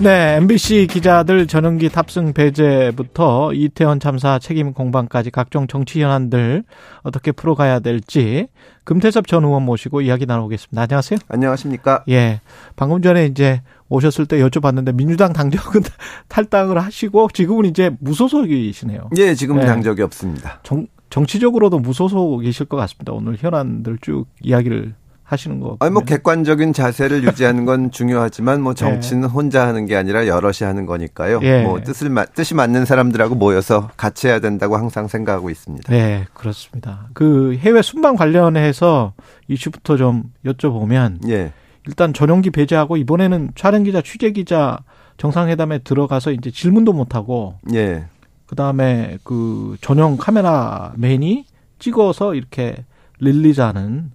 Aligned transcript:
네, 0.00 0.36
MBC 0.38 0.88
기자들 0.90 1.46
전용기 1.46 1.88
탑승 1.88 2.32
배제부터 2.32 3.52
이태원 3.54 4.00
참사 4.00 4.40
책임 4.40 4.72
공방까지 4.72 5.30
각종 5.30 5.68
정치 5.68 6.02
현안들 6.02 6.64
어떻게 7.04 7.30
풀어가야 7.30 7.78
될지 7.78 8.48
금태섭 8.82 9.28
전 9.28 9.44
의원 9.44 9.62
모시고 9.62 10.00
이야기 10.00 10.26
나눠보겠습니다. 10.26 10.82
안녕하세요. 10.82 11.20
안녕하십니까? 11.28 12.02
예. 12.08 12.40
방금 12.74 13.02
전에 13.02 13.26
이제 13.26 13.62
오셨을 13.88 14.26
때 14.26 14.38
여쭤봤는데 14.40 14.94
민주당 14.96 15.32
당적은 15.32 15.82
탈당을 16.26 16.82
하시고 16.82 17.28
지금은 17.32 17.66
이제 17.66 17.92
무소속이시네요. 18.00 19.10
예, 19.16 19.34
지금 19.34 19.60
네. 19.60 19.66
당적이 19.66 20.02
없습니다. 20.02 20.58
정, 20.64 20.88
정치적으로도 21.08 21.78
무소속이실 21.78 22.66
것 22.66 22.76
같습니다. 22.78 23.12
오늘 23.12 23.36
현안들 23.38 23.98
쭉 24.02 24.26
이야기를 24.42 24.94
하시는 25.34 25.60
거. 25.60 25.76
아니 25.80 25.92
뭐 25.92 26.02
객관적인 26.02 26.72
자세를 26.72 27.24
유지하는 27.24 27.64
건 27.64 27.90
중요하지만 27.92 28.62
뭐 28.62 28.74
정치는 28.74 29.28
예. 29.28 29.32
혼자 29.32 29.66
하는 29.66 29.86
게 29.86 29.96
아니라 29.96 30.26
여럿이 30.26 30.58
하는 30.62 30.86
거니까요. 30.86 31.40
예. 31.42 31.62
뭐 31.62 31.80
뜻을 31.82 32.10
뜻이 32.34 32.54
맞는 32.54 32.84
사람들하고 32.86 33.34
모여서 33.34 33.90
같이 33.96 34.28
해야 34.28 34.40
된다고 34.40 34.76
항상 34.76 35.08
생각하고 35.08 35.50
있습니다. 35.50 35.92
네, 35.92 36.24
그렇습니다. 36.32 37.08
그 37.12 37.56
해외 37.58 37.82
순방 37.82 38.16
관련해서 38.16 39.12
이슈부터 39.48 39.96
좀 39.96 40.24
여쭤보면 40.44 41.28
예. 41.28 41.52
일단 41.86 42.14
전용기 42.14 42.50
배제하고 42.50 42.96
이번에는 42.96 43.50
촬영 43.54 43.82
기자, 43.82 44.00
취재 44.00 44.30
기자 44.30 44.78
정상회담에 45.18 45.80
들어가서 45.80 46.32
이제 46.32 46.50
질문도 46.50 46.92
못 46.92 47.14
하고 47.14 47.56
예. 47.74 48.06
그다음에 48.46 49.18
그 49.24 49.76
전용 49.80 50.16
카메라맨이 50.16 51.44
찍어서 51.78 52.34
이렇게 52.34 52.84
릴리즈하는 53.18 54.10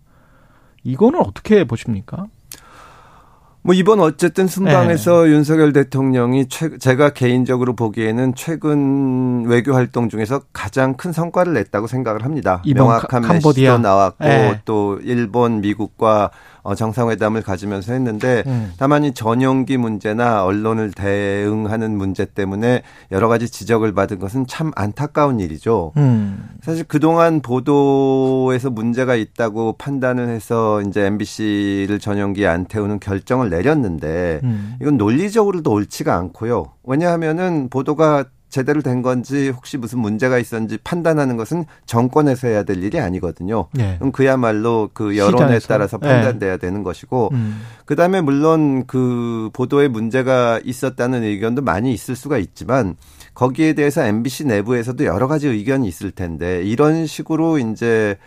이거는 0.90 1.20
어떻게 1.20 1.64
보십니까? 1.64 2.28
뭐 3.62 3.76
이번 3.76 4.00
어쨌든 4.00 4.48
순방에서 4.48 5.26
네. 5.26 5.31
윤석열 5.31 5.73
대통령이 5.73 6.48
최, 6.48 6.78
제가 6.78 7.09
개인적으로 7.09 7.76
보기에는 7.76 8.34
최근 8.36 9.46
외교 9.46 9.73
활동 9.73 10.08
중에서 10.09 10.42
가장 10.54 10.96
큰 10.96 11.12
성과를 11.12 11.54
냈다고 11.54 11.88
생각을 11.88 12.23
합니다. 12.23 12.64
명확한 12.66 13.22
메시지도 13.28 13.78
나왔고 13.78 14.23
네. 14.23 14.62
또 14.64 15.00
일본, 15.04 15.59
미국과 15.62 16.31
어, 16.59 16.59
정상회담을 16.75 17.42
가지면서 17.42 17.94
했는데 17.94 18.44
음. 18.48 18.73
다만 18.78 19.03
이 19.03 19.14
전용기 19.14 19.78
문제나 19.78 20.44
언론을 20.44 20.92
대응하는 20.92 21.98
문제 21.98 22.25
때문에 22.25 22.84
여러 23.12 23.28
가지 23.28 23.50
지적을 23.50 23.94
받은 23.94 24.20
것은 24.20 24.48
참 24.48 24.72
안타까운 24.75 25.40
일이죠. 25.40 25.92
음. 25.97 26.50
사실 26.62 26.84
그동안 26.84 27.42
보도에서 27.42 28.70
문제가 28.70 29.16
있다고 29.16 29.73
판단을 29.78 30.30
해서 30.30 30.81
이제 30.81 31.06
MBC를 31.06 32.00
전용기에 32.00 32.47
안 32.47 32.66
태우는 32.66 33.00
결정을 33.00 33.50
내렸는데 33.50 34.42
음. 34.44 34.75
이건 34.81 34.97
논리적으로도 34.97 35.72
옳지가 35.72 36.16
않고요. 36.16 36.72
왜냐하면은 36.84 37.70
보도가 37.70 38.25
제대로 38.50 38.81
된 38.81 39.02
건지 39.02 39.50
혹시 39.50 39.78
무슨 39.78 40.00
문제가 40.00 40.39
있었는지 40.39 40.78
판단하는 40.83 41.38
것은 41.38 41.66
정권에서 41.86 42.47
해야 42.47 42.64
될 42.64 42.83
일이 42.83 43.00
아니거든요. 43.00 43.67
네. 43.73 43.95
그럼 44.00 44.11
그야말로 44.11 44.89
그 44.94 45.17
여론에 45.17 45.38
시장에서. 45.38 45.67
따라서 45.67 45.97
판단돼야 45.97 46.53
네. 46.53 46.58
되는 46.58 46.83
것이고 46.83 47.30
음. 47.31 47.61
그다음에 47.86 48.22
물론 48.22 48.86
그 48.88 49.50
보도에 49.53 49.88
문제가 49.88 50.59
있었다는 50.64 51.23
의견도 51.23 51.61
많이 51.61 51.94
있을 51.94 52.16
수가 52.16 52.39
있지만 52.39 52.95
거기에 53.36 53.73
대해서 53.73 54.03
MBC 54.03 54.45
내부에서도 54.47 55.06
여러 55.06 55.28
가지 55.28 55.47
의견이 55.47 55.88
있을 55.88 56.11
텐데 56.11 56.63
이런 56.63 57.06
식으로 57.06 57.59
이제 57.59 58.18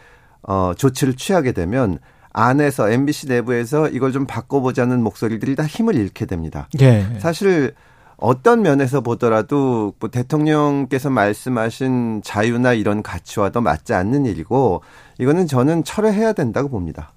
어 0.42 0.72
조치를 0.76 1.14
취하게 1.14 1.52
되면 1.52 1.98
안에서 2.32 2.90
MBC 2.90 3.28
내부에서 3.28 3.88
이걸 3.88 4.12
좀 4.12 4.26
바꿔보자는 4.26 5.02
목소리들이 5.02 5.54
다 5.54 5.64
힘을 5.64 5.96
잃게 5.96 6.26
됩니다. 6.26 6.68
네. 6.78 7.06
사실 7.18 7.74
어떤 8.16 8.62
면에서 8.62 9.00
보더라도 9.00 9.94
뭐 9.98 10.10
대통령께서 10.10 11.10
말씀하신 11.10 12.22
자유나 12.22 12.72
이런 12.74 13.02
가치와도 13.02 13.60
맞지 13.60 13.94
않는 13.94 14.26
일이고 14.26 14.82
이거는 15.18 15.46
저는 15.46 15.84
철회해야 15.84 16.32
된다고 16.32 16.68
봅니다. 16.68 17.12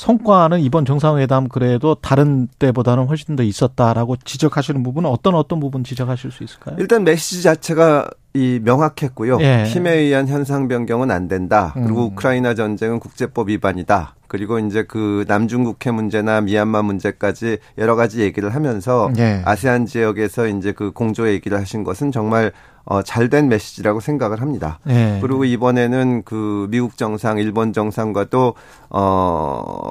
성과는 0.00 0.60
이번 0.60 0.86
정상회담 0.86 1.48
그래도 1.48 1.94
다른 1.94 2.48
때보다는 2.58 3.06
훨씬 3.06 3.36
더 3.36 3.42
있었다라고 3.42 4.16
지적하시는 4.16 4.82
부분은 4.82 5.10
어떤 5.10 5.34
어떤 5.34 5.60
부분 5.60 5.84
지적하실 5.84 6.30
수 6.30 6.42
있을까요? 6.42 6.76
일단 6.78 7.04
메시지 7.04 7.42
자체가 7.42 8.08
이 8.32 8.60
명확했고요. 8.62 9.38
예. 9.40 9.64
힘에 9.64 9.92
의한 9.92 10.28
현상 10.28 10.68
변경은 10.68 11.10
안 11.10 11.26
된다. 11.26 11.72
그리고 11.74 12.06
음. 12.06 12.12
우크라이나 12.12 12.54
전쟁은 12.54 13.00
국제법 13.00 13.48
위반이다. 13.48 14.14
그리고 14.28 14.60
이제 14.60 14.84
그 14.84 15.24
남중국해 15.26 15.90
문제나 15.90 16.40
미얀마 16.42 16.82
문제까지 16.82 17.58
여러 17.78 17.96
가지 17.96 18.20
얘기를 18.20 18.54
하면서 18.54 19.10
네. 19.12 19.42
아세안 19.44 19.86
지역에서 19.86 20.46
이제 20.46 20.70
그 20.70 20.92
공조 20.92 21.28
얘기를 21.28 21.58
하신 21.58 21.82
것은 21.82 22.12
정말 22.12 22.52
어, 22.84 23.02
잘된 23.02 23.48
메시지라고 23.48 23.98
생각을 23.98 24.40
합니다. 24.40 24.78
네. 24.84 25.18
그리고 25.20 25.44
이번에는 25.44 26.22
그 26.24 26.68
미국 26.70 26.96
정상, 26.96 27.38
일본 27.38 27.72
정상과도 27.72 28.54
어, 28.88 29.89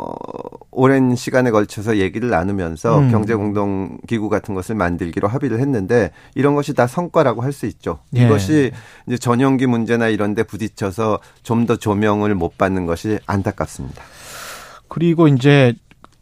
오랜 0.79 1.15
시간에 1.15 1.51
걸쳐서 1.51 1.97
얘기를 1.97 2.29
나누면서 2.29 2.99
음. 2.99 3.11
경제 3.11 3.35
공동 3.35 3.97
기구 4.07 4.29
같은 4.29 4.55
것을 4.55 4.75
만들기로 4.75 5.27
합의를 5.27 5.59
했는데 5.59 6.11
이런 6.35 6.55
것이 6.55 6.73
다 6.73 6.87
성과라고 6.87 7.41
할 7.41 7.51
수 7.51 7.65
있죠. 7.65 7.99
네. 8.11 8.25
이것이 8.25 8.71
이제 9.07 9.17
전용기 9.17 9.65
문제나 9.67 10.07
이런 10.07 10.33
데 10.35 10.43
부딪혀서 10.43 11.19
좀 11.43 11.65
더 11.65 11.75
조명을 11.75 12.33
못 12.35 12.57
받는 12.57 12.85
것이 12.85 13.19
안타깝습니다. 13.25 14.01
그리고 14.87 15.27
이제 15.27 15.73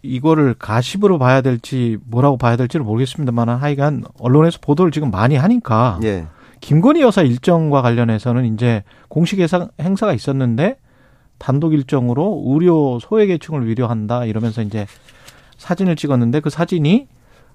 이거를 0.01 0.55
가십으로 0.57 1.19
봐야 1.19 1.41
될지 1.41 1.97
뭐라고 2.05 2.37
봐야 2.37 2.55
될지를 2.55 2.83
모르겠습니다만 2.85 3.49
하여간 3.49 4.03
언론에서 4.19 4.59
보도를 4.61 4.91
지금 4.91 5.11
많이 5.11 5.35
하니까 5.35 5.99
예. 6.03 6.25
김건희 6.61 7.01
여사 7.01 7.21
일정과 7.21 7.81
관련해서는 7.81 8.53
이제 8.53 8.83
공식 9.09 9.39
행사가 9.39 10.13
있었는데 10.13 10.77
단독 11.37 11.73
일정으로 11.73 12.43
의료 12.47 12.99
소외계층을 12.99 13.67
위로한다 13.67 14.25
이러면서 14.25 14.61
이제 14.61 14.85
사진을 15.57 15.95
찍었는데 15.95 16.39
그 16.39 16.49
사진이 16.49 17.07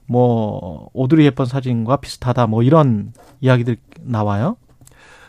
뭐 0.06 0.88
오드리 0.92 1.24
헵번 1.26 1.46
사진과 1.46 1.96
비슷하다 1.96 2.48
뭐 2.48 2.62
이런 2.62 3.12
이야기들 3.40 3.76
나와요. 4.00 4.56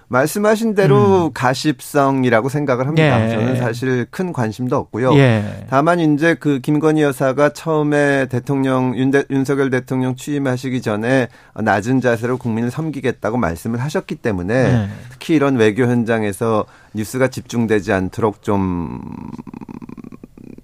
말씀하신 0.07 0.75
대로 0.75 1.27
음. 1.27 1.33
가십성이라고 1.33 2.49
생각을 2.49 2.87
합니다. 2.87 3.25
예. 3.25 3.29
저는 3.29 3.55
사실 3.57 4.05
큰 4.09 4.33
관심도 4.33 4.75
없고요. 4.75 5.15
예. 5.15 5.65
다만 5.69 5.99
이제 5.99 6.35
그 6.35 6.59
김건희 6.59 7.01
여사가 7.01 7.49
처음에 7.49 8.27
대통령 8.27 8.95
윤 8.97 9.11
대, 9.11 9.23
윤석열 9.29 9.69
대통령 9.69 10.15
취임하시기 10.15 10.81
전에 10.81 11.27
낮은 11.55 12.01
자세로 12.01 12.37
국민을 12.37 12.71
섬기겠다고 12.71 13.37
말씀을 13.37 13.79
하셨기 13.81 14.15
때문에 14.15 14.53
예. 14.53 14.87
특히 15.09 15.35
이런 15.35 15.55
외교 15.55 15.83
현장에서 15.83 16.65
뉴스가 16.93 17.29
집중되지 17.29 17.91
않도록 17.93 18.43
좀 18.43 19.01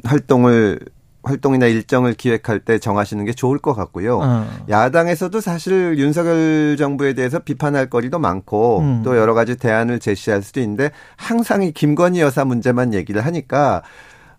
활동을 0.03 0.79
활동이나 1.29 1.67
일정을 1.67 2.13
기획할 2.15 2.59
때 2.59 2.79
정하시는 2.79 3.23
게 3.25 3.33
좋을 3.33 3.59
것 3.59 3.73
같고요. 3.73 4.19
어. 4.21 4.47
야당에서도 4.69 5.39
사실 5.39 5.97
윤석열 5.97 6.75
정부에 6.77 7.13
대해서 7.13 7.39
비판할 7.39 7.89
거리도 7.89 8.19
많고 8.19 8.79
음. 8.79 9.01
또 9.03 9.17
여러 9.17 9.33
가지 9.33 9.55
대안을 9.55 9.99
제시할 9.99 10.41
수도 10.41 10.59
있는데 10.59 10.91
항상 11.15 11.63
이 11.63 11.71
김건희 11.71 12.19
여사 12.19 12.43
문제만 12.43 12.93
얘기를 12.93 13.25
하니까 13.25 13.83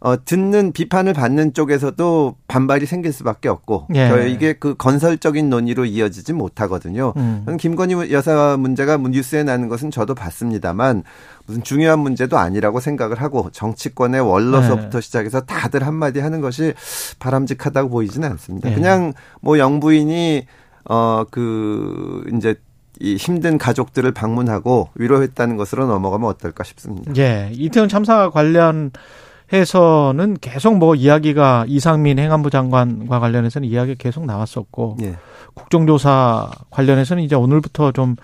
어, 0.00 0.24
듣는 0.24 0.72
비판을 0.72 1.12
받는 1.12 1.52
쪽에서도 1.52 2.36
반발이 2.48 2.86
생길 2.86 3.12
수밖에 3.12 3.48
없고 3.48 3.88
예. 3.94 4.28
이게 4.30 4.54
그 4.54 4.74
건설적인 4.74 5.50
논의로 5.50 5.84
이어지지 5.84 6.32
못하거든요. 6.32 7.12
음. 7.16 7.44
김건희 7.58 8.10
여사 8.10 8.56
문제가 8.58 8.96
뉴스에 8.96 9.42
나는 9.42 9.68
것은 9.68 9.90
저도 9.90 10.14
봤습니다만 10.14 11.04
무슨 11.46 11.62
중요한 11.62 11.98
문제도 11.98 12.38
아니라고 12.38 12.80
생각을 12.80 13.20
하고 13.20 13.50
정치권의 13.52 14.22
원로서부터 14.22 15.00
네. 15.00 15.00
시작해서 15.00 15.40
다들 15.40 15.86
한마디 15.86 16.20
하는 16.20 16.40
것이 16.40 16.72
바람직하다고 17.18 17.90
보이지는 17.90 18.30
않습니다. 18.30 18.70
예. 18.70 18.74
그냥 18.74 19.12
뭐 19.42 19.58
영부인이 19.58 20.46
어 20.88 21.24
그 21.30 22.24
이제 22.34 22.54
이 22.98 23.16
힘든 23.16 23.58
가족들을 23.58 24.12
방문하고 24.12 24.90
위로했다는 24.94 25.56
것으로 25.56 25.86
넘어가면 25.86 26.28
어떨까 26.28 26.64
싶습니다. 26.64 27.12
예. 27.16 27.50
이태원 27.52 27.88
참사 27.88 28.30
관련 28.30 28.90
해서는 29.52 30.36
계속 30.40 30.76
뭐 30.78 30.94
이야기가 30.94 31.64
이상민 31.68 32.18
행안부 32.18 32.50
장관과 32.50 33.18
관련해서는 33.20 33.68
이야기가 33.68 33.96
계속 33.98 34.24
나왔었고 34.26 34.96
예. 35.02 35.16
국정조사 35.54 36.50
관련해서는 36.70 37.22
이제 37.22 37.34
오늘부터 37.34 37.92
좀 37.92 38.16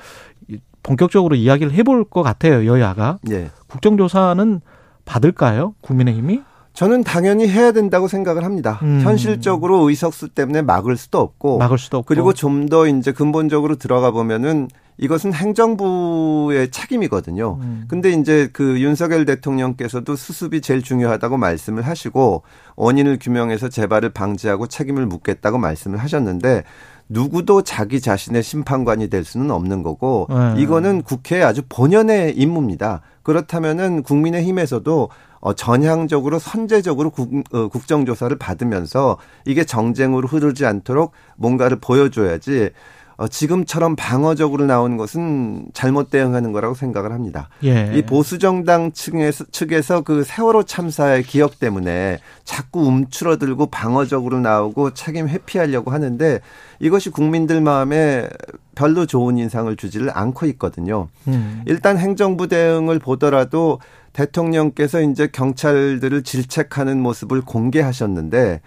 본격적으로 0.82 1.34
이야기를 1.34 1.72
해볼 1.72 2.04
것 2.04 2.22
같아요 2.22 2.64
여야가 2.66 3.18
예. 3.30 3.50
국정조사는 3.66 4.60
받을까요 5.04 5.74
국민의힘이? 5.80 6.42
저는 6.74 7.04
당연히 7.04 7.48
해야 7.48 7.72
된다고 7.72 8.06
생각을 8.06 8.44
합니다. 8.44 8.78
음. 8.82 9.00
현실적으로 9.02 9.88
의석수 9.88 10.28
때문에 10.28 10.60
막을 10.60 10.98
수도 10.98 11.20
없고, 11.20 11.56
막을 11.56 11.78
수도 11.78 11.96
없고. 11.96 12.06
그리고 12.06 12.34
좀 12.34 12.68
더 12.68 12.86
이제 12.86 13.12
근본적으로 13.12 13.76
들어가 13.76 14.10
보면은 14.10 14.68
이것은 14.98 15.34
행정부의 15.34 16.70
책임이거든요. 16.70 17.58
음. 17.60 17.84
근데 17.88 18.10
이제 18.10 18.48
그 18.52 18.80
윤석열 18.80 19.26
대통령께서도 19.26 20.16
수습이 20.16 20.60
제일 20.60 20.82
중요하다고 20.82 21.36
말씀을 21.36 21.82
하시고 21.86 22.42
원인을 22.76 23.18
규명해서 23.20 23.68
재발을 23.68 24.10
방지하고 24.10 24.66
책임을 24.66 25.06
묻겠다고 25.06 25.58
말씀을 25.58 25.98
하셨는데 25.98 26.64
누구도 27.08 27.62
자기 27.62 28.00
자신의 28.00 28.42
심판관이 28.42 29.08
될 29.08 29.24
수는 29.24 29.50
없는 29.50 29.82
거고 29.82 30.26
네. 30.28 30.60
이거는 30.60 31.02
국회의 31.02 31.44
아주 31.44 31.62
본연의 31.68 32.36
임무입니다. 32.36 33.02
그렇다면은 33.22 34.02
국민의힘에서도 34.02 35.08
어, 35.40 35.52
전향적으로 35.52 36.38
선제적으로 36.38 37.10
국, 37.10 37.30
어, 37.52 37.68
국정조사를 37.68 38.36
받으면서 38.38 39.18
이게 39.44 39.64
정쟁으로 39.64 40.26
흐르지 40.26 40.66
않도록 40.66 41.12
뭔가를 41.36 41.78
보여줘야지 41.80 42.70
어, 43.16 43.28
지금처럼 43.28 43.96
방어적으로 43.96 44.66
나오는 44.66 44.96
것은 44.96 45.66
잘못 45.72 46.10
대응하는 46.10 46.52
거라고 46.52 46.74
생각을 46.74 47.12
합니다. 47.12 47.48
예. 47.64 47.92
이 47.94 48.02
보수 48.02 48.38
정당 48.38 48.92
측에서 48.92 49.44
측에서 49.50 50.02
그 50.02 50.22
세월호 50.22 50.64
참사의 50.64 51.22
기억 51.22 51.58
때문에 51.58 52.18
자꾸 52.44 52.84
움츠러들고 52.84 53.66
방어적으로 53.66 54.40
나오고 54.40 54.92
책임 54.92 55.28
회피하려고 55.28 55.90
하는데 55.90 56.40
이것이 56.78 57.10
국민들 57.10 57.62
마음에 57.62 58.28
별로 58.74 59.06
좋은 59.06 59.38
인상을 59.38 59.74
주지를 59.76 60.10
않고 60.12 60.44
있거든요. 60.46 61.08
음. 61.28 61.62
일단 61.66 61.96
행정부 61.96 62.48
대응을 62.48 62.98
보더라도 62.98 63.80
대통령께서 64.12 65.00
이제 65.00 65.26
경찰들을 65.26 66.22
질책하는 66.22 67.00
모습을 67.00 67.42
공개하셨는데 67.42 68.60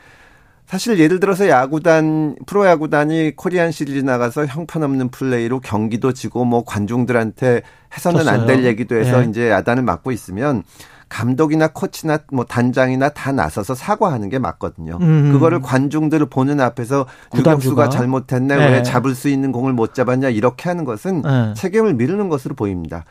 사실 0.69 0.99
예를 0.99 1.19
들어서 1.19 1.49
야구단 1.49 2.35
프로야구단이 2.45 3.35
코리안 3.35 3.71
시리즈 3.71 4.05
나가서 4.05 4.45
형편없는 4.45 5.09
플레이로 5.09 5.61
경기도 5.61 6.13
지고 6.13 6.45
뭐 6.45 6.63
관중들한테 6.63 7.63
해서는 7.97 8.27
안 8.27 8.45
될 8.45 8.63
얘기도 8.65 8.95
해서 8.95 9.23
예. 9.23 9.27
이제 9.27 9.49
야단을 9.49 9.81
맞고 9.81 10.11
있으면 10.11 10.61
감독이나 11.09 11.69
코치나 11.69 12.19
뭐 12.31 12.45
단장이나 12.45 13.09
다 13.09 13.31
나서서 13.31 13.73
사과하는 13.73 14.29
게 14.29 14.37
맞거든요. 14.37 14.99
음. 15.01 15.31
그거를 15.33 15.59
관중들을 15.59 16.27
보는 16.27 16.61
앞에서 16.61 17.07
유격수가 17.35 17.89
잘못했네 17.89 18.55
네. 18.55 18.69
왜 18.73 18.83
잡을 18.83 19.15
수 19.15 19.27
있는 19.27 19.51
공을 19.51 19.73
못 19.73 19.95
잡았냐 19.95 20.29
이렇게 20.29 20.69
하는 20.69 20.85
것은 20.85 21.23
네. 21.23 21.53
책임을 21.55 21.95
미루는 21.95 22.29
것으로 22.29 22.53
보입니다. 22.53 23.05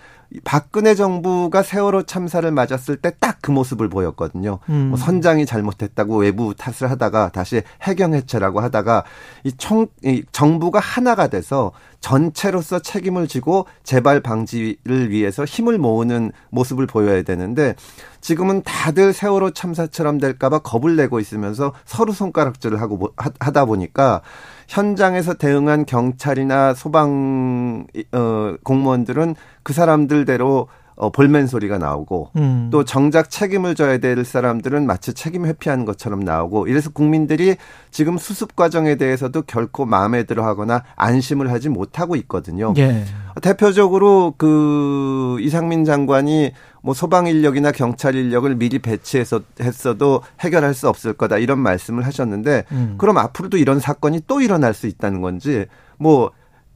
박근혜 0.44 0.94
정부가 0.94 1.62
세월호 1.62 2.02
참사를 2.04 2.50
맞았을 2.50 2.96
때 2.96 3.10
딱 3.18 3.28
그 3.40 3.50
모습을 3.50 3.88
보였거든요. 3.88 4.58
음. 4.68 4.88
뭐 4.88 4.98
선장이 4.98 5.46
잘못했다고 5.46 6.18
외부 6.18 6.54
탓을 6.54 6.90
하다가 6.90 7.30
다시 7.30 7.62
해경 7.82 8.14
해체라고 8.14 8.60
하다가 8.60 9.04
이 9.44 9.52
총, 9.52 9.86
이 10.04 10.22
정부가 10.32 10.80
하나가 10.80 11.28
돼서 11.28 11.72
전체로서 12.00 12.80
책임을 12.80 13.26
지고 13.26 13.66
재발 13.82 14.20
방지를 14.20 15.10
위해서 15.10 15.44
힘을 15.44 15.78
모으는 15.78 16.32
모습을 16.50 16.86
보여야 16.86 17.22
되는데 17.22 17.74
지금은 18.20 18.62
다들 18.62 19.12
세월호 19.12 19.52
참사처럼 19.52 20.18
될까봐 20.18 20.60
겁을 20.60 20.96
내고 20.96 21.20
있으면서 21.20 21.72
서로 21.84 22.12
손가락질을 22.12 22.80
하고 22.80 23.12
하다 23.16 23.64
보니까 23.64 24.20
현장에서 24.68 25.34
대응한 25.34 25.86
경찰이나 25.86 26.74
소방 26.74 27.86
어 28.12 28.56
공무원들은 28.62 29.34
그 29.68 29.74
사람들대로 29.74 30.66
어, 30.96 31.10
볼멘 31.10 31.46
소리가 31.46 31.76
나오고 31.76 32.30
음. 32.36 32.70
또 32.72 32.84
정작 32.84 33.28
책임을 33.28 33.74
져야 33.74 33.98
될 33.98 34.24
사람들은 34.24 34.86
마치 34.86 35.12
책임 35.12 35.44
회피하는 35.44 35.84
것처럼 35.84 36.20
나오고 36.20 36.68
이래서 36.68 36.88
국민들이 36.88 37.56
지금 37.90 38.16
수습 38.16 38.56
과정에 38.56 38.96
대해서도 38.96 39.42
결코 39.42 39.84
마음에 39.84 40.22
들어 40.22 40.46
하거나 40.46 40.84
안심을 40.96 41.52
하지 41.52 41.68
못하고 41.68 42.16
있거든요. 42.16 42.72
예. 42.78 43.04
대표적으로 43.42 44.32
그 44.38 45.36
이상민 45.40 45.84
장관이 45.84 46.52
뭐 46.82 46.94
소방 46.94 47.26
인력이나 47.26 47.70
경찰 47.70 48.14
인력을 48.14 48.52
미리 48.54 48.78
배치해서 48.78 49.42
했어도 49.60 50.22
해결할 50.40 50.72
수 50.72 50.88
없을 50.88 51.12
거다 51.12 51.36
이런 51.36 51.58
말씀을 51.58 52.06
하셨는데 52.06 52.64
음. 52.72 52.94
그럼 52.96 53.18
앞으로도 53.18 53.58
이런 53.58 53.80
사건이 53.80 54.22
또 54.26 54.40
일어날 54.40 54.72
수 54.72 54.86
있다는 54.86 55.20
건지 55.20 55.66
뭐 55.98 56.30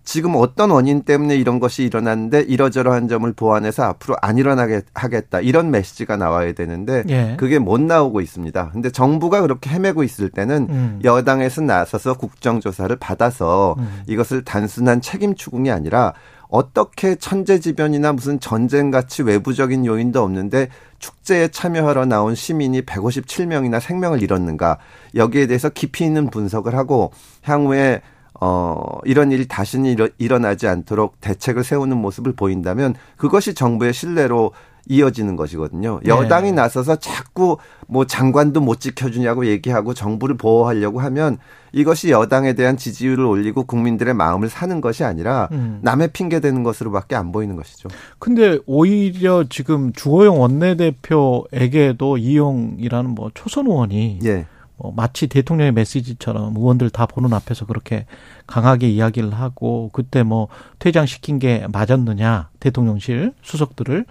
지금 0.05 0.35
어떤 0.37 0.71
원인 0.71 1.03
때문에 1.03 1.37
이런 1.37 1.61
것이 1.61 1.85
일어났는데 1.85 2.41
이러저러한 2.43 3.09
점을 3.09 3.31
보완해서 3.33 3.85
앞으로 3.85 4.17
안 4.21 4.37
일어나게 4.37 4.83
하겠다 4.95 5.41
이런 5.41 5.71
메시지가 5.71 6.17
나와야 6.17 6.53
되는데 6.53 7.05
예. 7.09 7.37
그게 7.39 7.59
못 7.59 7.81
나오고 7.81 8.21
있습니다. 8.21 8.71
근데 8.73 8.91
정부가 8.91 9.43
그렇게 9.43 9.71
헤매고 9.71 10.03
있을 10.03 10.29
때는 10.29 10.67
음. 10.71 11.01
여당에서 11.05 11.63
나서서 11.63 12.15
국정조사를 12.15 12.95
받아서 12.97 13.77
음. 13.79 14.03
이것을 14.07 14.45
단순한 14.45 15.01
책임 15.01 15.35
추궁이 15.35 15.71
아니라 15.71 16.15
어떻게 16.53 17.15
천재지변이나 17.15 18.13
무슨 18.13 18.39
전쟁 18.39 18.91
같이 18.91 19.23
외부적인 19.23 19.87
요인도 19.87 20.23
없는데 20.23 20.69
축제에 20.99 21.49
참여하러 21.49 22.05
나온 22.05 22.35
시민이 22.35 22.83
157명이나 22.83 23.81
생명을 23.81 24.23
잃었는가 24.23 24.79
여기에 25.15 25.47
대해서 25.47 25.71
깊이 25.71 26.05
있는 26.05 26.29
분석을 26.29 26.75
하고 26.77 27.11
향후에 27.43 28.03
어, 28.45 28.99
이런 29.05 29.31
일이 29.31 29.47
다시는 29.47 29.97
일어, 30.19 30.39
나지 30.41 30.67
않도록 30.67 31.21
대책을 31.21 31.63
세우는 31.63 31.97
모습을 31.97 32.33
보인다면 32.33 32.97
그것이 33.17 33.55
정부의 33.55 33.93
신뢰로 33.95 34.51
이어지는 34.89 35.37
것이거든요. 35.37 36.01
네. 36.03 36.11
여당이 36.11 36.51
네. 36.51 36.57
나서서 36.57 36.97
자꾸 36.97 37.59
뭐 37.87 38.05
장관도 38.05 38.61
못 38.61 38.81
지켜주냐고 38.81 39.47
얘기하고 39.47 39.95
정부를 39.95 40.37
보호하려고 40.37 40.99
하면 40.99 41.39
이것이 41.71 42.11
여당에 42.11 42.55
대한 42.55 42.77
지지율을 42.77 43.25
올리고 43.25 43.63
국민들의 43.63 44.13
마음을 44.13 44.49
사는 44.49 44.81
것이 44.81 45.05
아니라 45.05 45.49
음. 45.53 45.79
남의 45.83 46.09
핑계 46.09 46.41
대는 46.41 46.65
것으로밖에 46.65 47.15
안 47.15 47.31
보이는 47.31 47.55
것이죠. 47.55 47.91
근데 48.19 48.59
오히려 48.67 49.45
지금 49.49 49.93
주호영 49.93 50.41
원내대표에게도 50.41 52.19
이용이라는 52.19 53.11
뭐 53.11 53.31
초선 53.35 53.69
의원이 53.69 54.19
예. 54.25 54.47
뭐 54.83 54.93
마치 54.97 55.29
대통령의 55.29 55.73
메시지처럼 55.73 56.57
의원들 56.57 56.91
다 56.91 57.07
보는 57.07 57.33
앞에서 57.33 57.67
그렇게 57.67 58.05
강하게 58.49 58.91
이야기를 58.91 59.33
하고 59.33 59.91
그때 59.93 60.25
뭐 60.25 60.49
퇴장시킨 60.81 61.39
게 61.39 61.67
맞았느냐 61.73 62.49
대통령실 62.59 63.33
수석들을. 63.43 64.05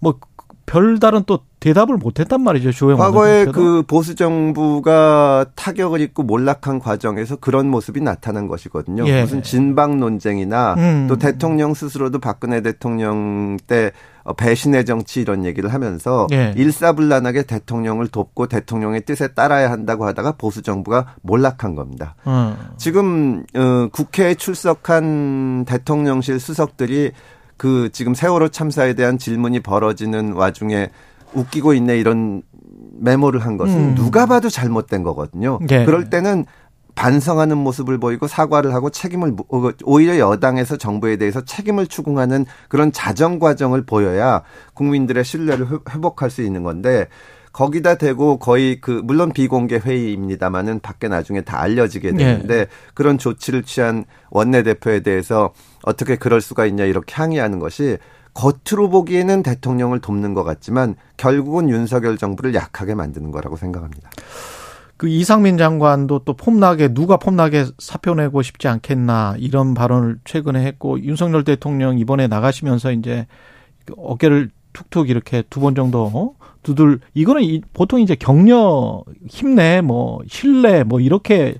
뭐 0.00 0.18
별다른 0.66 1.22
또 1.26 1.40
대답을 1.60 1.96
못했단 1.96 2.42
말이죠 2.42 2.72
조영 2.72 2.98
과거에 2.98 3.46
그 3.46 3.82
보수 3.86 4.14
정부가 4.14 5.46
타격을 5.54 6.00
입고 6.00 6.24
몰락한 6.24 6.80
과정에서 6.80 7.36
그런 7.36 7.68
모습이 7.70 8.00
나타난 8.00 8.46
것이거든요. 8.48 9.06
예. 9.06 9.22
무슨 9.22 9.42
진방 9.42 9.98
논쟁이나 9.98 10.74
음. 10.74 11.06
또 11.08 11.16
대통령 11.16 11.72
스스로도 11.72 12.18
박근혜 12.18 12.60
대통령 12.60 13.56
때 13.66 13.92
어, 14.24 14.32
배신의 14.32 14.84
정치 14.84 15.20
이런 15.20 15.44
얘기를 15.44 15.72
하면서 15.72 16.26
예. 16.32 16.52
일사불란하게 16.56 17.44
대통령을 17.44 18.08
돕고 18.08 18.48
대통령의 18.48 19.02
뜻에 19.02 19.28
따라야 19.28 19.70
한다고 19.70 20.04
하다가 20.04 20.32
보수 20.32 20.62
정부가 20.62 21.14
몰락한 21.22 21.76
겁니다. 21.76 22.16
음. 22.26 22.56
지금 22.76 23.44
어, 23.54 23.88
국회에 23.92 24.34
출석한 24.34 25.64
대통령실 25.64 26.40
수석들이 26.40 27.12
그 27.56 27.90
지금 27.92 28.14
세월호 28.14 28.48
참사에 28.48 28.94
대한 28.94 29.18
질문이 29.18 29.60
벌어지는 29.60 30.32
와중에 30.32 30.90
웃기고 31.34 31.74
있네 31.74 31.98
이런 31.98 32.42
메모를 32.98 33.40
한 33.40 33.56
것은 33.56 33.74
음. 33.74 33.94
누가 33.94 34.26
봐도 34.26 34.48
잘못된 34.48 35.02
거거든요. 35.02 35.58
예. 35.70 35.84
그럴 35.84 36.10
때는 36.10 36.46
반성하는 36.94 37.58
모습을 37.58 37.98
보이고 37.98 38.26
사과를 38.26 38.72
하고 38.72 38.88
책임을 38.90 39.36
어, 39.50 39.70
오히려 39.84 40.18
여당에서 40.18 40.78
정부에 40.78 41.16
대해서 41.16 41.42
책임을 41.42 41.86
추궁하는 41.86 42.46
그런 42.68 42.90
자정 42.90 43.38
과정을 43.38 43.84
보여야 43.84 44.42
국민들의 44.72 45.22
신뢰를 45.22 45.68
회복할 45.90 46.30
수 46.30 46.42
있는 46.42 46.62
건데 46.62 47.06
거기다 47.56 47.94
대고 47.94 48.38
거의 48.38 48.82
그 48.82 49.00
물론 49.02 49.32
비공개 49.32 49.76
회의입니다만은 49.76 50.80
밖에 50.80 51.08
나중에 51.08 51.40
다 51.40 51.58
알려지게 51.62 52.10
네. 52.12 52.18
되는데 52.18 52.56
네. 52.56 52.66
그런 52.92 53.16
조치를 53.16 53.62
취한 53.62 54.04
원내 54.28 54.62
대표에 54.62 55.00
대해서 55.00 55.54
어떻게 55.82 56.16
그럴 56.16 56.42
수가 56.42 56.66
있냐 56.66 56.84
이렇게 56.84 57.14
항의하는 57.14 57.58
것이 57.58 57.96
겉으로 58.34 58.90
보기에는 58.90 59.42
대통령을 59.42 60.00
돕는 60.00 60.34
것 60.34 60.44
같지만 60.44 60.96
결국은 61.16 61.70
윤석열 61.70 62.18
정부를 62.18 62.54
약하게 62.54 62.94
만드는 62.94 63.30
거라고 63.30 63.56
생각합니다. 63.56 64.10
그 64.98 65.08
이상민 65.08 65.56
장관도 65.56 66.24
또 66.26 66.34
폼나게 66.34 66.88
누가 66.92 67.16
폼나게 67.16 67.64
사표 67.78 68.14
내고 68.14 68.42
싶지 68.42 68.68
않겠나 68.68 69.36
이런 69.38 69.72
발언을 69.72 70.18
최근에 70.26 70.62
했고 70.66 71.00
윤석열 71.00 71.42
대통령 71.42 71.98
이번에 71.98 72.26
나가시면서 72.26 72.92
이제 72.92 73.26
어깨를 73.96 74.50
툭툭 74.74 75.08
이렇게 75.08 75.42
두 75.48 75.60
번 75.60 75.74
정도 75.74 76.10
어? 76.12 76.45
두들 76.66 76.98
이거는 77.14 77.60
보통 77.72 78.00
이제 78.00 78.16
격려 78.16 79.04
힘내 79.28 79.80
뭐 79.80 80.20
신뢰 80.26 80.82
뭐 80.82 81.00
이렇게 81.00 81.54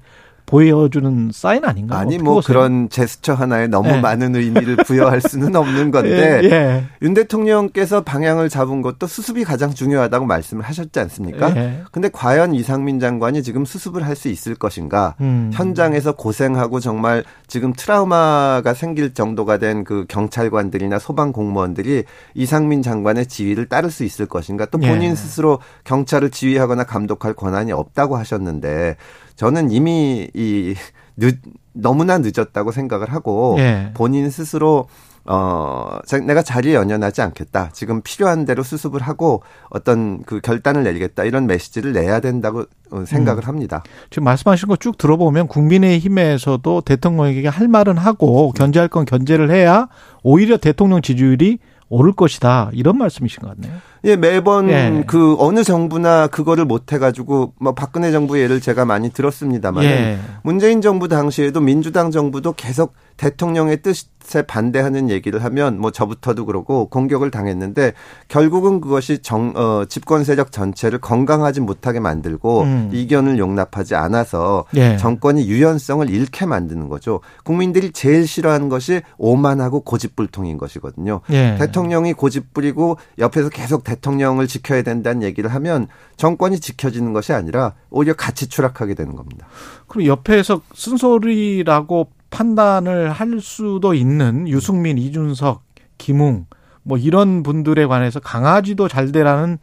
보여주는 0.47 1.31
사인 1.33 1.65
아닌가? 1.65 1.99
아니 1.99 2.19
뭐 2.19 2.41
그런 2.41 2.89
제스처 2.89 3.35
하나에 3.35 3.67
너무 3.67 3.89
네. 3.91 4.01
많은 4.01 4.35
의미를 4.37 4.77
부여할 4.77 5.21
수는 5.21 5.55
없는 5.55 5.91
건데 5.91 6.41
예, 6.45 6.51
예. 6.51 6.85
윤 7.03 7.15
대통령께서 7.15 8.03
방향을 8.03 8.49
잡은 8.49 8.83
것도 8.83 9.07
수습이 9.07 9.45
가장 9.45 9.73
중요하다고 9.75 10.27
말씀을 10.27 10.65
하셨지 10.65 10.99
않습니까? 11.01 11.55
예. 11.57 11.83
근데 11.93 12.09
과연 12.11 12.55
이상민 12.55 13.01
장관이 13.01 13.43
지금 13.43 13.65
수습을 13.65 14.05
할 14.05 14.17
수 14.17 14.29
있을 14.29 14.55
것인가? 14.55 15.15
음. 15.21 15.51
현장에서 15.53 16.13
고생하고 16.13 16.81
정말 16.81 17.23
지금 17.47 17.75
트라우마가 17.75 18.73
생길 18.73 19.13
정도가 19.13 19.59
된 19.59 19.77
그 19.85 20.07
경찰관들이나 20.09 20.99
소방 20.99 21.33
공무원들이 21.33 22.05
이상민 22.35 22.83
장관의 22.83 23.27
지휘를 23.27 23.67
따를 23.67 23.91
수 23.91 24.05
있을 24.05 24.27
것인가? 24.27 24.65
또 24.67 24.79
본인 24.79 25.11
예. 25.11 25.15
스스로 25.15 25.59
경찰을 25.85 26.31
지휘하거나 26.31 26.85
감독할 26.85 27.35
권한이 27.35 27.73
없다고 27.73 28.17
하셨는데 28.17 28.97
저는 29.37 29.71
이미 29.71 30.29
이 30.35 30.75
늦, 31.17 31.39
너무나 31.73 32.19
늦었다고 32.19 32.73
생각을 32.73 33.13
하고 33.13 33.57
예. 33.59 33.91
본인 33.95 34.31
스스로 34.31 34.89
어, 35.29 35.99
내가 36.25 36.41
자리에 36.41 36.75
연연하지 36.75 37.21
않겠다. 37.21 37.71
지금 37.73 38.01
필요한 38.03 38.45
대로 38.45 38.63
수습을 38.63 39.03
하고 39.03 39.43
어떤 39.71 40.23
그 40.23 40.41
결단을 40.41 40.85
내리겠다. 40.85 41.25
이런 41.25 41.47
메시지를 41.49 41.93
내야 41.93 42.21
된다고 42.21 42.65
어, 42.93 43.05
생각을 43.05 43.43
음. 43.43 43.49
합니다. 43.49 43.83
지금 44.11 44.25
말씀하신 44.25 44.69
거 44.69 44.77
쭉 44.77 44.97
들어보면 44.97 45.49
국민의힘에서도 45.49 46.81
대통령에게 46.83 47.49
할 47.49 47.67
말은 47.67 47.99
하고 47.99 48.53
견제할 48.53 48.89
건 48.89 49.05
견제를 49.05 49.51
해야 49.51 49.89
오히려 50.23 50.59
대통령 50.59 51.03
지지율이 51.03 51.59
오를 51.89 52.13
것이다. 52.13 52.71
이런 52.73 52.99
말씀이신 52.99 53.43
것 53.43 53.49
같네요. 53.49 53.81
예, 54.07 54.17
매번 54.17 54.71
예. 54.71 55.03
그 55.07 55.37
어느 55.39 55.65
정부나 55.65 56.29
그거를 56.29 56.65
못 56.65 56.93
해가지고 56.93 57.55
뭐 57.61 57.75
박근혜 57.75 58.13
정부 58.13 58.41
예를 58.41 58.61
제가 58.61 58.85
많이 58.85 59.11
들었습니다만 59.11 59.85
예. 59.85 60.19
문재인 60.43 60.81
정부 60.81 61.09
당시에도 61.09 61.61
민주당 61.61 62.11
정부도 62.13 62.53
계속 62.53 62.95
대통령의 63.17 63.83
뜻 63.83 63.95
에 64.35 64.43
반대하는 64.43 65.09
얘기를 65.09 65.45
하면 65.45 65.79
뭐 65.81 65.93
저부터도 65.93 66.47
그러고 66.47 66.89
공격을 66.89 67.31
당했는데 67.31 67.93
결국은 68.27 68.81
그것이 68.81 69.21
정, 69.21 69.53
어, 69.55 69.85
집권 69.89 70.25
세력 70.25 70.51
전체를 70.51 70.99
건강하지 71.01 71.61
못하게 71.61 72.01
만들고 72.01 72.63
음. 72.63 72.91
이견을 72.93 73.39
용납하지 73.39 73.95
않아서 73.95 74.65
예. 74.75 74.97
정권이 74.97 75.47
유연성을 75.47 76.11
잃게 76.11 76.45
만드는 76.45 76.89
거죠. 76.89 77.21
국민들이 77.45 77.93
제일 77.93 78.27
싫어하는 78.27 78.69
것이 78.69 79.03
오만하고 79.19 79.81
고집불통인 79.81 80.59
것이거든요. 80.59 81.21
예. 81.31 81.57
대통령이 81.59 82.15
고집부리고 82.15 82.99
옆에서 83.19 83.49
계속 83.49 83.85
대통령을 83.85 84.49
지켜야 84.49 84.83
된다는 84.83 85.23
얘기를 85.23 85.55
하면 85.55 85.87
정권이 86.17 86.59
지켜지는 86.59 87.13
것이 87.13 87.33
아니라 87.33 87.75
오히려 87.91 88.15
같이 88.15 88.49
추락하게 88.49 88.95
되는 88.95 89.15
겁니다. 89.15 89.47
그럼 89.87 90.07
옆에서 90.07 90.63
쓴소리라고 90.75 92.09
판단을 92.31 93.11
할 93.11 93.41
수도 93.41 93.95
있는 93.95 94.49
유승민, 94.49 94.99
이준석, 94.99 95.63
김웅 95.99 96.47
뭐 96.83 96.99
이런 96.99 97.43
분들에 97.43 97.87
관해서 97.87 98.21
강아지도 98.21 98.89
잘 98.89 99.13
되라는 99.13 99.59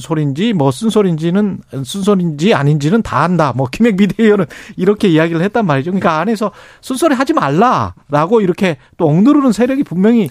소린지 0.00 0.52
뭐 0.52 0.70
쓴소리인지는 0.70 1.60
쓴소리인지 1.84 2.52
아닌지는 2.52 3.00
다 3.02 3.22
한다. 3.22 3.52
뭐 3.56 3.68
김행 3.70 3.96
비대위원은 3.96 4.44
이렇게 4.76 5.08
이야기를 5.08 5.40
했단 5.42 5.64
말이죠. 5.64 5.92
그러니까 5.92 6.18
안에서 6.18 6.52
쓴소리 6.82 7.14
하지 7.14 7.32
말라라고 7.32 8.40
이렇게 8.42 8.76
또 8.96 9.08
억누르는 9.08 9.52
세력이 9.52 9.84
분명히 9.84 10.28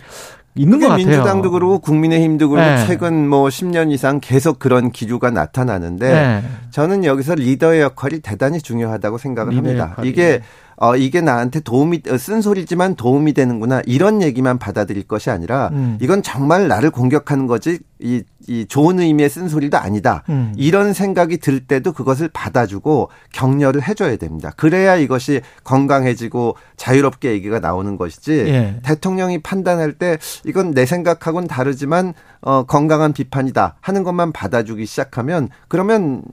있는 0.53 0.79
것 0.79 0.89
같아요. 0.89 1.07
민주당도 1.07 1.51
그러고 1.51 1.79
국민의힘도 1.79 2.49
그러고 2.49 2.67
네. 2.67 2.85
최근 2.85 3.27
뭐 3.27 3.47
10년 3.47 3.91
이상 3.91 4.19
계속 4.21 4.59
그런 4.59 4.91
기류가 4.91 5.31
나타나는데 5.31 6.11
네. 6.11 6.43
저는 6.71 7.05
여기서 7.05 7.35
리더의 7.35 7.81
역할이 7.81 8.19
대단히 8.19 8.61
중요하다고 8.61 9.17
생각을 9.17 9.55
합니다. 9.55 9.91
역할이. 9.91 10.09
이게 10.09 10.41
어, 10.81 10.95
이게 10.95 11.21
나한테 11.21 11.59
도움이, 11.59 12.01
어, 12.09 12.17
쓴소리지만 12.17 12.95
도움이 12.95 13.33
되는구나. 13.33 13.83
이런 13.85 14.23
얘기만 14.23 14.57
받아들일 14.57 15.03
것이 15.03 15.29
아니라 15.29 15.69
음. 15.73 15.99
이건 16.01 16.23
정말 16.23 16.67
나를 16.67 16.89
공격하는 16.89 17.45
거지 17.45 17.77
이, 18.01 18.23
이 18.47 18.65
좋은 18.65 18.99
의미의 18.99 19.29
쓴소리도 19.29 19.77
아니다. 19.77 20.23
음. 20.29 20.53
이런 20.57 20.93
생각이 20.93 21.37
들 21.37 21.59
때도 21.61 21.93
그것을 21.93 22.29
받아주고 22.33 23.09
격려를 23.31 23.87
해줘야 23.87 24.15
됩니다. 24.17 24.51
그래야 24.57 24.95
이것이 24.95 25.41
건강해지고 25.63 26.55
자유롭게 26.77 27.31
얘기가 27.31 27.59
나오는 27.59 27.97
것이지 27.97 28.31
예. 28.47 28.79
대통령이 28.83 29.39
판단할 29.39 29.93
때 29.93 30.17
이건 30.45 30.71
내 30.71 30.85
생각하고는 30.85 31.47
다르지만 31.47 32.13
어, 32.41 32.63
건강한 32.63 33.13
비판이다 33.13 33.75
하는 33.79 34.03
것만 34.03 34.31
받아주기 34.31 34.85
시작하면 34.85 35.49
그러면 35.67 36.23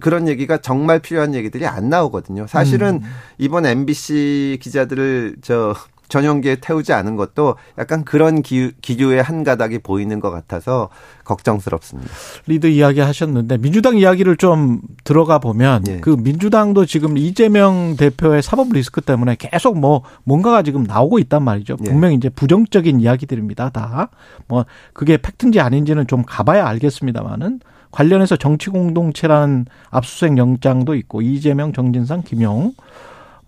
그런 0.00 0.26
얘기가 0.28 0.58
정말 0.58 0.98
필요한 0.98 1.34
얘기들이 1.34 1.66
안 1.66 1.90
나오거든요. 1.90 2.46
사실은 2.46 3.00
음. 3.04 3.10
이번 3.36 3.66
MBC 3.66 4.58
기자들을 4.62 5.36
저 5.42 5.74
전용기에 6.08 6.56
태우지 6.56 6.92
않은 6.92 7.16
것도 7.16 7.56
약간 7.78 8.04
그런 8.04 8.42
기, 8.42 8.72
기류의 8.80 9.22
한 9.22 9.44
가닥이 9.44 9.78
보이는 9.80 10.20
것 10.20 10.30
같아서 10.30 10.88
걱정스럽습니다. 11.24 12.10
리드 12.46 12.66
이야기 12.68 13.00
하셨는데 13.00 13.58
민주당 13.58 13.96
이야기를 13.98 14.36
좀 14.36 14.80
들어가 15.04 15.38
보면 15.38 15.84
예. 15.88 16.00
그 16.00 16.10
민주당도 16.10 16.86
지금 16.86 17.16
이재명 17.18 17.96
대표의 17.96 18.42
사법 18.42 18.72
리스크 18.72 19.00
때문에 19.00 19.36
계속 19.38 19.78
뭐 19.78 20.02
뭔가가 20.24 20.62
지금 20.62 20.84
나오고 20.84 21.18
있단 21.18 21.42
말이죠. 21.42 21.76
예. 21.80 21.84
분명 21.84 22.12
히 22.12 22.16
이제 22.16 22.28
부정적인 22.28 23.00
이야기들입니다. 23.00 23.70
다. 23.70 24.08
뭐 24.46 24.64
그게 24.92 25.16
팩트인지 25.18 25.60
아닌지는 25.60 26.06
좀 26.06 26.22
가봐야 26.24 26.66
알겠습니다만은 26.66 27.60
관련해서 27.90 28.36
정치 28.36 28.70
공동체라는 28.70 29.66
압수수색 29.90 30.36
영장도 30.36 30.94
있고 30.94 31.22
이재명, 31.22 31.72
정진상, 31.72 32.22
김용 32.22 32.72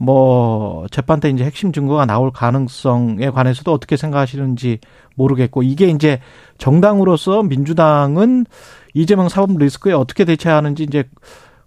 뭐 0.02 0.86
재판 0.90 1.20
때 1.20 1.28
이제 1.28 1.44
핵심 1.44 1.72
증거가 1.72 2.06
나올 2.06 2.30
가능성에 2.32 3.28
관해서도 3.28 3.70
어떻게 3.70 3.98
생각하시는지 3.98 4.78
모르겠고 5.14 5.62
이게 5.62 5.88
이제 5.88 6.20
정당으로서 6.56 7.42
민주당은 7.42 8.46
이재명 8.94 9.28
사법 9.28 9.58
리스크에 9.58 9.92
어떻게 9.92 10.24
대처하는지 10.24 10.84
이제 10.84 11.04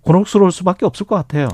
곤혹스러울 0.02 0.52
수밖에 0.52 0.84
없을 0.88 1.06
것 1.06 1.16
같아요. 1.16 1.48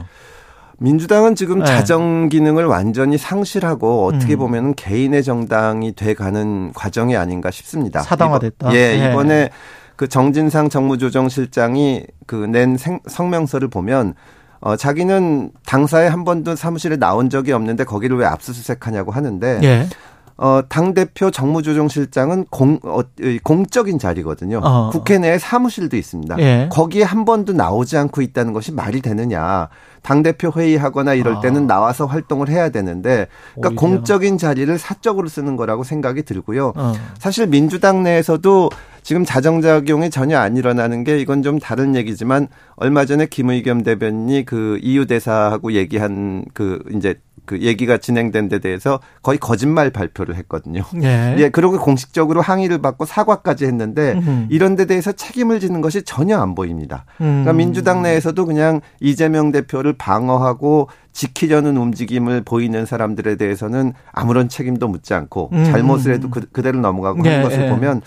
민주당은 0.77 1.35
지금 1.35 1.59
네. 1.59 1.65
자정 1.65 2.29
기능을 2.29 2.65
완전히 2.65 3.17
상실하고 3.17 4.05
어떻게 4.05 4.35
음. 4.35 4.39
보면 4.39 4.75
개인의 4.75 5.23
정당이 5.23 5.95
돼가는 5.95 6.71
과정이 6.73 7.17
아닌가 7.17 7.51
싶습니다. 7.51 7.99
사당화됐다. 8.03 8.73
예, 8.73 8.97
네. 8.97 9.09
이번에 9.09 9.49
그 9.97 10.07
정진상 10.07 10.69
정무조정실장이 10.69 12.05
그 12.25 12.47
낸 12.47 12.77
성명서를 13.05 13.67
보면 13.67 14.13
어, 14.61 14.75
자기는 14.75 15.51
당사에 15.65 16.07
한 16.07 16.25
번도 16.25 16.55
사무실에 16.55 16.97
나온 16.97 17.29
적이 17.29 17.53
없는데 17.53 17.85
거기를 17.85 18.17
왜 18.17 18.25
압수수색하냐고 18.25 19.11
하는데 19.11 19.59
예. 19.63 19.87
어, 20.41 20.61
당대표 20.69 21.31
정무조정실장은 21.31 22.45
공, 22.49 22.79
어, 22.83 23.01
공적인 23.43 23.99
자리거든요. 23.99 24.61
어. 24.63 24.89
국회 24.89 25.17
내에 25.17 25.37
사무실도 25.37 25.97
있습니다. 25.97 26.39
예. 26.39 26.69
거기에 26.71 27.03
한 27.03 27.25
번도 27.25 27.51
나오지 27.51 27.97
않고 27.97 28.21
있다는 28.21 28.53
것이 28.53 28.71
말이 28.71 29.01
되느냐. 29.01 29.67
당대표 30.01 30.49
회의하거나 30.55 31.13
이럴 31.13 31.35
아. 31.35 31.39
때는 31.41 31.67
나와서 31.67 32.05
활동을 32.05 32.47
해야 32.47 32.69
되는데, 32.69 33.27
그러니까 33.53 33.69
오히려. 33.69 33.75
공적인 33.75 34.37
자리를 34.37 34.77
사적으로 34.77 35.27
쓰는 35.27 35.57
거라고 35.57 35.83
생각이 35.83 36.23
들고요. 36.23 36.71
어. 36.77 36.93
사실 37.17 37.47
민주당 37.47 38.03
내에서도 38.03 38.69
지금 39.03 39.25
자정작용이 39.25 40.09
전혀 40.09 40.37
안 40.37 40.55
일어나는 40.55 41.03
게 41.03 41.19
이건 41.19 41.41
좀 41.41 41.59
다른 41.59 41.95
얘기지만 41.95 42.47
얼마 42.75 43.05
전에 43.05 43.25
김의겸 43.25 43.83
대변인이 43.83 44.45
그 44.45 44.79
이유 44.81 45.05
대사하고 45.05 45.73
얘기한 45.73 46.45
그 46.53 46.81
이제 46.95 47.15
그 47.49 47.59
얘기가 47.61 47.97
진행된 47.97 48.47
데 48.47 48.59
대해서 48.59 48.99
거의 49.23 49.39
거짓말 49.39 49.89
발표를 49.89 50.35
했거든요. 50.35 50.83
네. 50.93 51.33
예, 51.39 51.49
그리고 51.51 51.79
공식적으로 51.79 52.41
항의를 52.41 52.77
받고 52.77 53.05
사과까지 53.05 53.65
했는데 53.65 54.11
음흠. 54.11 54.45
이런 54.51 54.75
데 54.75 54.85
대해서 54.85 55.11
책임을 55.11 55.59
지는 55.59 55.81
것이 55.81 56.03
전혀 56.03 56.37
안 56.37 56.53
보입니다. 56.53 57.05
그러니까 57.17 57.49
음. 57.49 57.57
민주당 57.57 58.03
내에서도 58.03 58.45
그냥 58.45 58.81
이재명 58.99 59.51
대표를 59.51 59.93
방어하고 59.93 60.89
지키려는 61.11 61.75
움직임을 61.75 62.43
보이는 62.43 62.85
사람들에 62.85 63.35
대해서는 63.37 63.93
아무런 64.11 64.47
책임도 64.47 64.87
묻지 64.87 65.15
않고 65.15 65.49
음. 65.51 65.65
잘못을 65.65 66.13
해도 66.13 66.29
그, 66.29 66.41
그대로 66.51 66.79
넘어가고 66.81 67.23
네. 67.23 67.29
하는 67.31 67.43
것을 67.45 67.65
예. 67.65 67.69
보면 67.71 68.03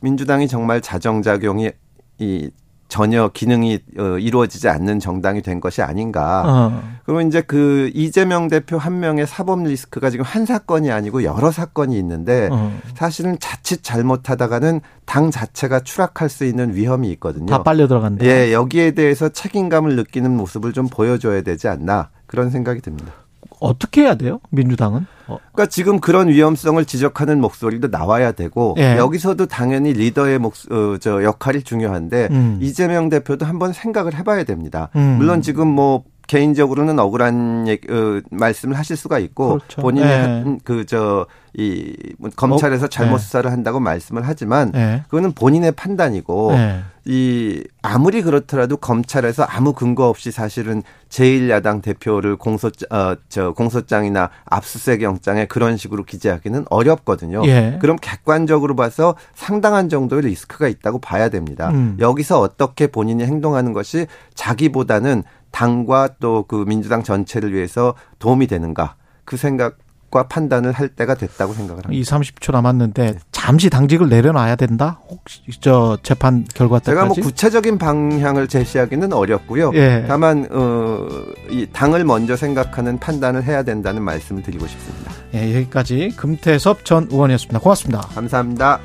민주당이 0.00 0.48
정말 0.48 0.80
자정작용이 0.80 1.70
이 2.18 2.50
전혀 2.90 3.28
기능이 3.28 3.78
어, 3.98 4.18
이루어지지 4.18 4.68
않는 4.68 4.98
정당이 4.98 5.40
된 5.40 5.60
것이 5.60 5.80
아닌가. 5.80 6.42
어. 6.44 6.82
그리고 7.06 7.22
이제 7.22 7.40
그 7.40 7.90
이재명 7.94 8.48
대표 8.48 8.76
한 8.76 9.00
명의 9.00 9.26
사법 9.26 9.62
리스크가 9.62 10.10
지금 10.10 10.24
한 10.24 10.44
사건이 10.44 10.90
아니고 10.90 11.22
여러 11.22 11.50
사건이 11.50 11.96
있는데 11.98 12.48
어. 12.52 12.76
사실은 12.94 13.38
자칫 13.38 13.82
잘못하다가는 13.82 14.80
당 15.06 15.30
자체가 15.30 15.80
추락할 15.80 16.28
수 16.28 16.44
있는 16.44 16.74
위험이 16.74 17.10
있거든요. 17.12 17.46
다 17.46 17.62
빨려 17.62 17.86
들어간다. 17.88 18.26
예, 18.26 18.52
여기에 18.52 18.90
대해서 18.92 19.28
책임감을 19.28 19.96
느끼는 19.96 20.36
모습을 20.36 20.72
좀 20.72 20.88
보여줘야 20.88 21.42
되지 21.42 21.68
않나 21.68 22.10
그런 22.26 22.50
생각이 22.50 22.80
듭니다. 22.80 23.12
어떻게 23.60 24.02
해야 24.02 24.16
돼요? 24.16 24.40
민주당은? 24.50 25.06
어. 25.30 25.38
그러니까 25.52 25.66
지금 25.66 26.00
그런 26.00 26.28
위험성을 26.28 26.84
지적하는 26.84 27.40
목소리도 27.40 27.88
나와야 27.88 28.32
되고 28.32 28.74
예. 28.78 28.96
여기서도 28.96 29.46
당연히 29.46 29.92
리더의 29.92 30.38
목, 30.38 30.54
어, 30.70 30.96
저 31.00 31.22
역할이 31.22 31.62
중요한데 31.62 32.28
음. 32.30 32.58
이재명 32.60 33.08
대표도 33.08 33.46
한번 33.46 33.72
생각을 33.72 34.14
해봐야 34.14 34.44
됩니다. 34.44 34.90
음. 34.96 35.16
물론 35.18 35.42
지금 35.42 35.68
뭐 35.68 36.04
개인적으로는 36.30 37.00
억울한 37.00 37.66
얘기, 37.66 37.92
어, 37.92 38.20
말씀을 38.30 38.78
하실 38.78 38.96
수가 38.96 39.18
있고 39.18 39.58
그렇죠. 39.58 39.82
본인이 39.82 40.06
네. 40.06 40.58
그저 40.62 41.26
이뭐 41.54 42.30
검찰에서 42.36 42.84
어, 42.84 42.88
잘못 42.88 43.16
네. 43.16 43.22
수사를 43.24 43.50
한다고 43.50 43.80
말씀을 43.80 44.22
하지만 44.24 44.70
네. 44.70 45.02
그거는 45.08 45.32
본인의 45.32 45.72
판단이고 45.72 46.52
네. 46.52 46.82
이 47.06 47.64
아무리 47.82 48.22
그렇더라도 48.22 48.76
검찰에서 48.76 49.42
아무 49.42 49.72
근거 49.72 50.08
없이 50.08 50.30
사실은 50.30 50.84
제1야당 51.08 51.82
대표를 51.82 52.36
공소 52.36 52.70
어 52.90 53.16
저 53.28 53.52
공소장이나 53.52 54.30
압수수색 54.44 55.02
영장에 55.02 55.46
그런 55.46 55.76
식으로 55.76 56.04
기재하기는 56.04 56.66
어렵거든요. 56.70 57.42
예. 57.46 57.78
그럼 57.80 57.96
객관적으로 58.00 58.76
봐서 58.76 59.16
상당한 59.34 59.88
정도의 59.88 60.22
리스크가 60.22 60.68
있다고 60.68 61.00
봐야 61.00 61.28
됩니다. 61.28 61.70
음. 61.70 61.96
여기서 61.98 62.38
어떻게 62.38 62.86
본인이 62.86 63.24
행동하는 63.24 63.72
것이 63.72 64.06
자기보다는 64.34 65.24
당과 65.50 66.16
또 66.20 66.44
그 66.48 66.64
민주당 66.66 67.02
전체를 67.02 67.52
위해서 67.52 67.94
도움이 68.18 68.46
되는가 68.46 68.94
그 69.24 69.36
생각 69.36 69.76
과 70.10 70.24
판단을 70.24 70.72
할 70.72 70.88
때가 70.88 71.14
됐다고 71.14 71.52
생각을 71.52 71.84
합니다. 71.84 71.96
2, 71.96 72.02
30초 72.02 72.50
남았는데 72.50 73.12
네. 73.12 73.18
잠시 73.30 73.70
당직을 73.70 74.08
내려놔야 74.08 74.56
된다? 74.56 74.98
혹시 75.08 75.40
저 75.60 75.96
재판 76.02 76.44
결과 76.52 76.80
때까지? 76.80 76.90
제가 76.96 77.04
뭐 77.04 77.14
구체적인 77.14 77.78
방향을 77.78 78.48
제시하기는 78.48 79.12
어렵고요. 79.12 79.70
예. 79.74 80.04
다만 80.08 80.48
어, 80.50 81.06
이 81.48 81.64
당을 81.72 82.02
먼저 82.04 82.34
생각하는 82.34 82.98
판단을 82.98 83.44
해야 83.44 83.62
된다는 83.62 84.02
말씀을 84.02 84.42
드리고 84.42 84.66
싶습니다. 84.66 85.12
예, 85.34 85.54
여기까지 85.54 86.12
금태섭 86.16 86.84
전 86.84 87.06
의원이었습니다. 87.08 87.60
고맙습니다. 87.60 88.00
감사합니다. 88.12 88.80